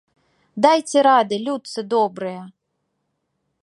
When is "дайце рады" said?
0.65-1.35